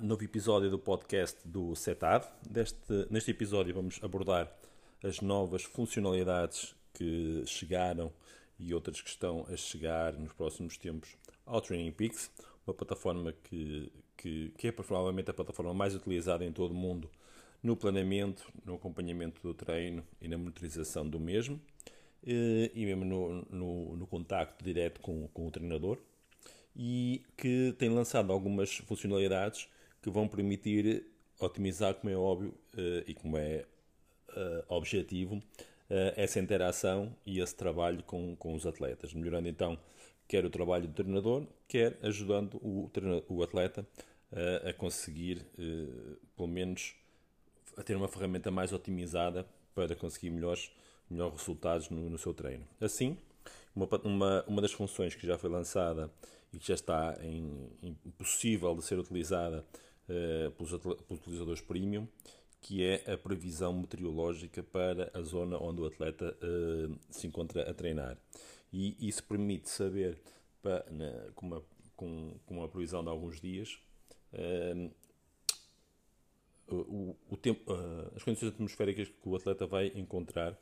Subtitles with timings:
[0.00, 2.26] novo episódio do podcast do CETAD.
[2.48, 4.52] Deste, neste episódio vamos abordar
[5.02, 8.12] as novas funcionalidades que chegaram
[8.58, 11.16] e outras que estão a chegar nos próximos tempos
[11.46, 12.30] ao Training Peaks,
[12.66, 17.10] uma plataforma que, que, que é provavelmente a plataforma mais utilizada em todo o mundo
[17.62, 21.58] no planeamento, no acompanhamento do treino e na monitorização do mesmo,
[22.24, 25.98] eh, e mesmo no, no, no contacto direto com, com o treinador
[26.76, 29.66] e que tem lançado algumas funcionalidades
[30.02, 31.06] que vão permitir
[31.40, 33.64] otimizar, como é óbvio eh, e como é
[34.36, 35.42] eh, objetivo,
[35.88, 39.78] eh, essa interação e esse trabalho com, com os atletas, melhorando então
[40.28, 42.90] quer o trabalho do treinador, quer ajudando o,
[43.28, 43.86] o atleta
[44.68, 45.46] a conseguir,
[46.36, 46.96] pelo menos,
[47.76, 50.68] a ter uma ferramenta mais otimizada para conseguir melhores,
[51.08, 52.66] melhores resultados no, no seu treino.
[52.80, 53.16] Assim,
[53.76, 56.10] uma, uma, uma das funções que já foi lançada
[56.52, 57.70] e que já está em,
[58.04, 59.64] impossível de ser utilizada
[60.08, 62.08] uh, pelos, pelos, utilizadores premium,
[62.62, 67.74] que é a previsão meteorológica para a zona onde o atleta uh, se encontra a
[67.74, 68.16] treinar.
[68.72, 70.18] E isso permite saber,
[70.62, 71.62] para, na, com, uma,
[71.94, 73.78] com, com, uma, previsão de alguns dias,
[74.32, 74.90] uh,
[76.68, 77.72] o, o tempo,
[78.16, 80.58] as condições atmosféricas que o atleta vai encontrar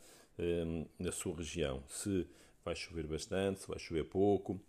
[0.98, 1.82] na sua região.
[1.88, 2.26] Se
[2.64, 4.60] vai chover bastante, se vai chover pouco,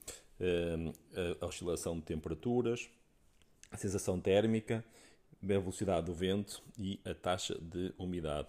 [1.40, 2.90] a oscilação de temperaturas,
[3.72, 4.84] a sensação térmica,
[5.42, 8.48] a velocidade do vento e a taxa de umidade.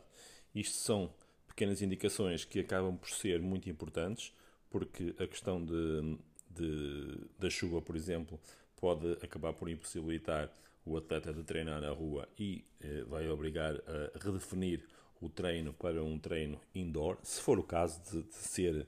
[0.55, 1.12] Isto são
[1.47, 4.33] pequenas indicações que acabam por ser muito importantes,
[4.70, 6.19] porque a questão de,
[6.50, 8.39] de, da chuva, por exemplo,
[8.77, 10.50] pode acabar por impossibilitar
[10.84, 14.86] o atleta de treinar na rua e eh, vai obrigar a redefinir
[15.20, 18.86] o treino para um treino indoor, se for o caso de, de ser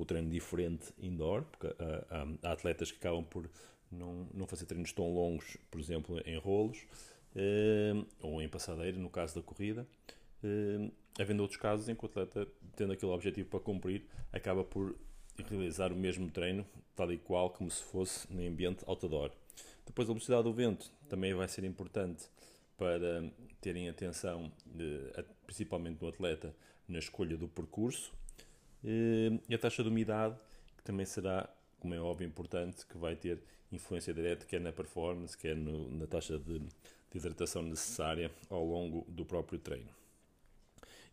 [0.00, 3.48] o treino diferente indoor, porque uh, há atletas que acabam por
[3.92, 6.78] não, não fazer treinos tão longos, por exemplo, em rolos
[7.36, 9.86] uh, ou em passadeira, no caso da corrida.
[10.42, 14.96] Uh, havendo outros casos em que o atleta, tendo aquele objetivo para cumprir, acaba por
[15.50, 19.30] realizar o mesmo treino, tal e qual como se fosse no ambiente outdoor.
[19.84, 22.24] Depois, a velocidade do vento também vai ser importante
[22.78, 23.22] para
[23.60, 24.50] terem atenção,
[25.44, 26.54] principalmente no atleta,
[26.88, 28.19] na escolha do percurso eh,
[28.82, 30.36] e a taxa de umidade,
[30.76, 31.48] que também será,
[31.78, 33.42] como é óbvio, importante, que vai ter
[33.72, 36.68] influência direta quer na performance, quer no, na taxa de, de
[37.14, 39.90] hidratação necessária ao longo do próprio treino.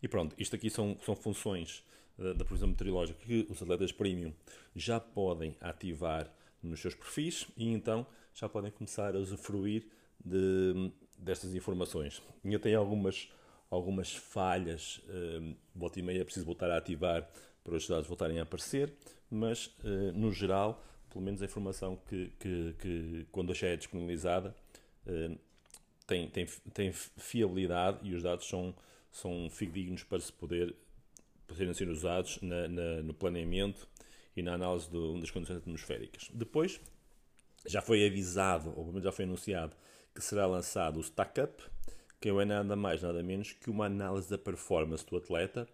[0.02, 1.84] E pronto, isto aqui são, são funções
[2.16, 4.32] da, da previsão meteorológica que os atletas premium
[4.74, 9.86] já podem ativar nos seus perfis e então já podem começar a usufruir
[10.24, 12.22] de, destas informações.
[12.44, 13.30] Eu tenho algumas,
[13.70, 17.28] algumas falhas, um, volta e meia é preciso voltar a ativar
[17.62, 18.92] para os dados voltarem a aparecer,
[19.30, 24.54] mas eh, no geral, pelo menos a informação que, que, que quando já é disponibilizada,
[25.06, 25.36] eh,
[26.06, 28.74] tem, tem, tem fiabilidade e os dados são,
[29.12, 30.74] são fidedignos para se poder
[31.46, 33.88] poderem ser usados na, na, no planeamento
[34.36, 36.30] e na análise do, das condições atmosféricas.
[36.32, 36.80] Depois,
[37.66, 39.74] já foi avisado, ou pelo menos já foi anunciado,
[40.14, 41.62] que será lançado o Stack Up,
[42.20, 45.68] que é nada mais, nada menos que uma análise da performance do atleta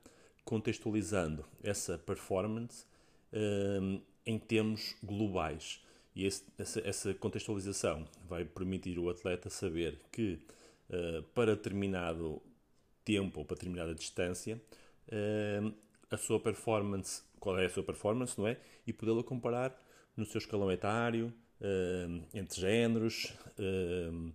[0.44, 2.84] contextualizando essa performance
[3.32, 5.82] um, em termos globais.
[6.14, 10.38] E esse, essa, essa, contextualização vai permitir o atleta saber que
[10.90, 12.40] uh, para determinado
[13.04, 14.60] tempo ou para determinada distância
[15.08, 15.74] uh,
[16.10, 18.58] a sua performance, qual é a sua performance, não é?
[18.86, 19.76] E podê-la comparar
[20.16, 24.32] no seu escalão etário, uh, entre géneros, no,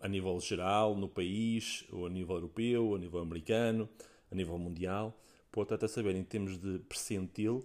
[0.00, 3.88] a nível geral, no país, ou a nível europeu, ou a nível americano,
[4.30, 5.18] a nível mundial,
[5.50, 7.64] para o atleta saber em termos de percentil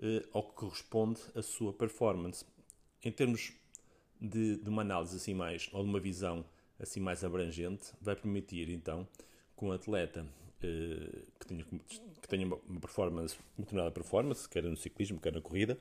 [0.00, 2.44] eh, ao que corresponde a sua performance.
[3.02, 3.52] Em termos
[4.20, 6.44] de, de, uma análise assim mais, ou de uma visão
[6.78, 9.06] assim mais abrangente, vai permitir então
[9.56, 10.24] que um atleta
[10.62, 15.40] eh, que, tenha, que tenha uma performance, uma determinada performance, quer no ciclismo, quer na
[15.40, 15.78] corrida,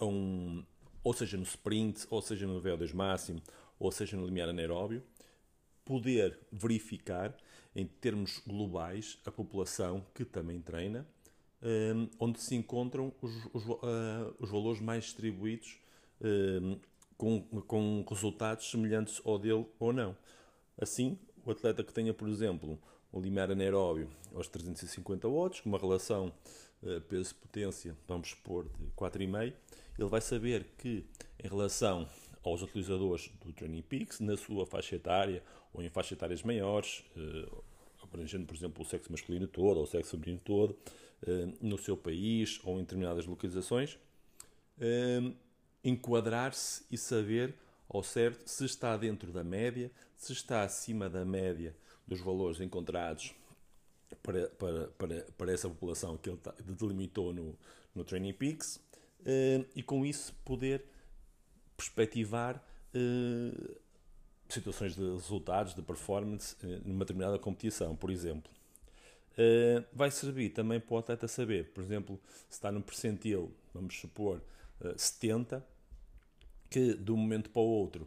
[0.00, 0.64] um,
[1.04, 3.42] ou seja no sprint, ou seja no VO2 máximo,
[3.82, 5.02] ou seja no limiar anaeróbio,
[5.84, 7.36] poder verificar
[7.74, 11.04] em termos globais a população que também treina,
[11.60, 15.80] um, onde se encontram os, os, uh, os valores mais distribuídos
[16.20, 16.78] um,
[17.16, 20.16] com, com resultados semelhantes ao dele ou não.
[20.80, 22.78] Assim, o atleta que tenha, por exemplo,
[23.12, 26.32] um limiar anaeróbio aos 350 watts, com uma relação
[26.82, 29.52] uh, peso-potência, vamos supor, de 4,5,
[29.98, 31.04] ele vai saber que,
[31.42, 32.08] em relação
[32.42, 35.42] aos utilizadores do Training Peaks na sua faixa etária
[35.72, 37.48] ou em faixas etárias maiores, eh,
[38.02, 40.76] abrangendo, por exemplo, o sexo masculino todo ou o sexo feminino todo,
[41.26, 43.98] eh, no seu país ou em determinadas localizações,
[44.80, 45.32] eh,
[45.84, 47.54] enquadrar-se e saber
[47.88, 51.74] ao certo se está dentro da média, se está acima da média
[52.06, 53.34] dos valores encontrados
[54.22, 56.38] para, para, para, para essa população que ele
[56.78, 57.58] delimitou no,
[57.94, 58.80] no Training Peaks
[59.74, 60.84] e com isso poder
[61.76, 62.62] perspectivar
[62.94, 63.76] uh,
[64.48, 68.50] situações de resultados, de performance uh, numa determinada competição, por exemplo.
[69.92, 74.42] vai servir também para o atleta saber, por exemplo, se está no percentil, vamos supor,
[74.96, 75.64] 70,
[76.68, 78.06] que de um momento para o outro,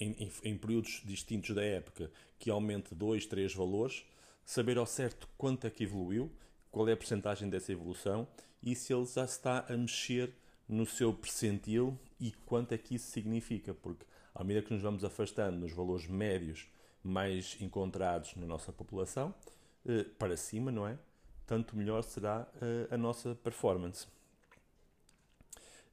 [0.00, 4.06] em, em, em períodos distintos da época, que aumente dois, três valores,
[4.42, 6.30] saber ao certo quanto é que evoluiu,
[6.70, 8.28] qual é a percentagem dessa evolução
[8.62, 10.32] e se ele já está a mexer
[10.68, 14.04] no seu percentil e quanto é que isso significa, porque
[14.34, 16.66] à medida que nos vamos afastando nos valores médios
[17.02, 19.34] mais encontrados na nossa população,
[19.86, 20.98] eh, para cima, não é?
[21.46, 24.06] Tanto melhor será eh, a nossa performance.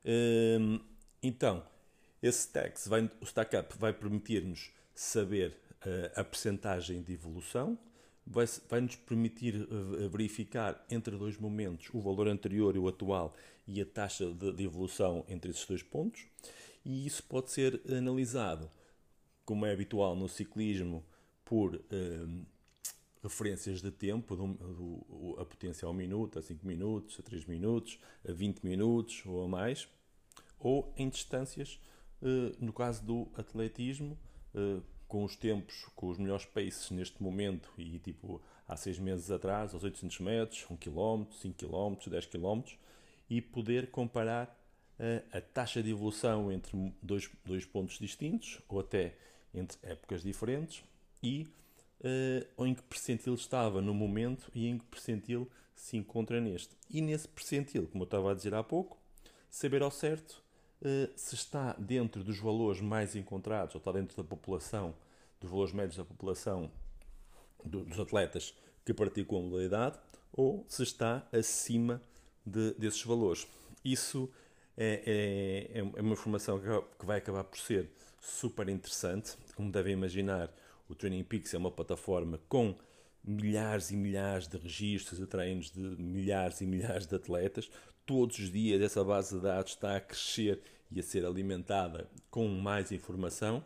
[0.03, 0.79] Ehm,
[1.21, 1.63] então,
[2.21, 5.55] esse tax vai, o stack up vai permitir-nos saber
[5.85, 7.77] eh, a percentagem de evolução,
[8.25, 8.45] vai,
[8.81, 13.35] nos permitir uh, verificar entre dois momentos o valor anterior e o atual
[13.67, 16.25] e a taxa de, de evolução entre esses dois pontos.
[16.85, 18.69] E isso pode ser analisado,
[19.45, 21.03] como é habitual no ciclismo,
[21.45, 22.45] por uh,
[23.21, 27.99] referências de tempo, do, do, a potência ao minuto, a 5 minutos, a 3 minutos,
[28.27, 29.87] a 20 minutos ou a mais,
[30.59, 31.79] ou em distâncias,
[32.21, 34.17] uh, no caso do atletismo,
[35.13, 39.71] com os tempos, com os melhores paces neste momento e tipo há seis meses atrás,
[39.71, 42.63] aos 800 metros, 1 km, 5 km, 10 km
[43.29, 44.59] e poder comparar
[44.97, 49.13] a, a taxa de evolução entre dois, dois pontos distintos ou até
[49.53, 50.83] entre épocas diferentes
[51.21, 51.47] e
[52.57, 56.75] uh, em que percentil estava no momento e em que percentil se encontra neste.
[56.89, 58.97] E nesse percentil, como eu estava a dizer há pouco,
[59.47, 60.42] saber ao certo
[61.15, 64.93] se está dentro dos valores mais encontrados ou está dentro da população
[65.39, 66.71] dos valores médios da população
[67.63, 68.53] do, dos atletas
[68.85, 69.97] que praticam a modalidade
[70.31, 72.01] ou se está acima
[72.45, 73.47] de, desses valores.
[73.83, 74.29] Isso
[74.77, 77.89] é, é, é, uma informação que vai acabar por ser
[78.19, 79.37] super interessante.
[79.55, 80.51] Como devem imaginar,
[80.89, 82.75] o Training Peaks é uma plataforma com
[83.23, 87.69] milhares e milhares de registros e treinos de milhares e milhares de atletas.
[88.05, 90.61] Todos os dias essa base de dados está a crescer
[90.91, 93.63] e a ser alimentada com mais informação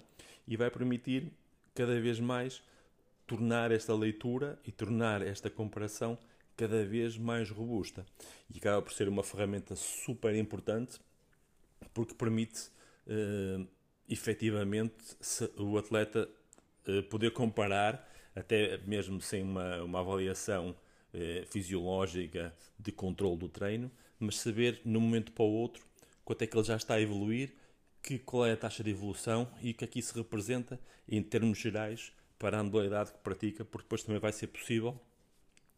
[0.47, 1.31] e vai permitir
[1.73, 2.61] cada vez mais
[3.25, 6.17] tornar esta leitura e tornar esta comparação
[6.55, 8.05] cada vez mais robusta.
[8.49, 10.99] E acaba por ser uma ferramenta super importante
[11.93, 12.69] porque permite
[13.07, 13.67] uh,
[14.09, 14.95] efetivamente
[15.57, 16.29] o atleta
[16.87, 20.75] uh, poder comparar, até mesmo sem uma, uma avaliação
[21.13, 25.85] uh, fisiológica de controle do treino, mas saber de um momento para o outro
[26.23, 27.53] quanto é que ele já está a evoluir
[28.01, 31.21] que, qual é a taxa de evolução e o que aqui é se representa em
[31.21, 34.99] termos gerais para a modalidade que pratica, porque depois também vai ser possível,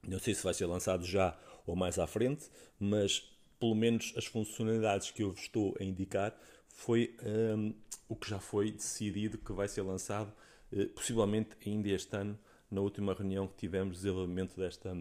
[0.03, 3.19] não sei se vai ser lançado já ou mais à frente, mas
[3.59, 6.35] pelo menos as funcionalidades que eu vos estou a indicar
[6.67, 7.73] foi um,
[8.07, 10.33] o que já foi decidido que vai ser lançado,
[10.71, 14.97] uh, possivelmente ainda este ano, na última reunião que tivemos de desenvolvimento desta,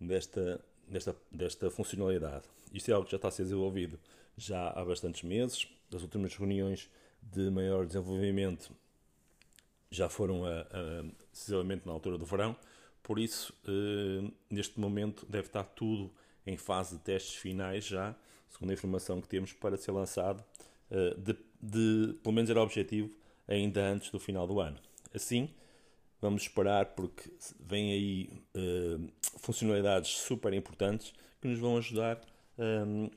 [0.00, 2.44] desta, desta, desta funcionalidade.
[2.72, 3.98] Isto é algo que já está a ser desenvolvido
[4.36, 6.88] já há bastantes meses, das últimas reuniões
[7.22, 8.72] de maior desenvolvimento
[9.90, 12.56] já foram a, a, na altura do verão,
[13.02, 16.10] por isso, eh, neste momento, deve estar tudo
[16.46, 18.14] em fase de testes finais já,
[18.48, 20.42] segundo a informação que temos, para ser lançado,
[20.90, 23.10] eh, de, de, pelo menos era o objetivo,
[23.46, 24.78] ainda antes do final do ano.
[25.12, 25.50] Assim,
[26.22, 28.98] vamos esperar, porque vêm aí eh,
[29.38, 32.18] funcionalidades super importantes que nos vão ajudar
[32.58, 33.10] eh,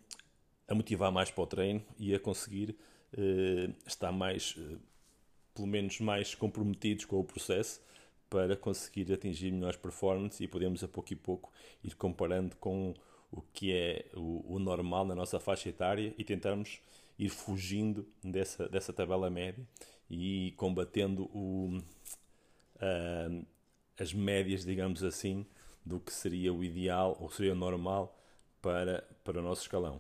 [0.68, 2.76] a motivar mais para o treino e a conseguir
[3.14, 4.80] uh, estar mais, uh,
[5.54, 7.82] pelo menos mais comprometidos com o processo
[8.30, 11.52] para conseguir atingir melhores performances e podemos a pouco e pouco
[11.84, 12.94] ir comparando com
[13.32, 16.80] o que é o, o normal na nossa faixa etária e tentarmos
[17.18, 19.66] ir fugindo dessa, dessa tabela média
[20.10, 21.80] e combatendo o,
[22.76, 23.46] uh,
[24.00, 25.46] as médias, digamos assim,
[25.86, 28.18] do que seria o ideal ou seria o normal
[28.62, 30.00] para, para o nosso escalão.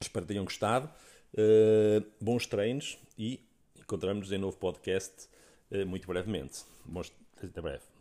[0.00, 0.90] Espero que tenham gostado.
[1.34, 3.40] Uh, bons treinos e
[3.78, 5.28] encontramos-nos em novo podcast
[5.70, 6.64] uh, muito brevemente.
[6.84, 7.97] Bons, até breve.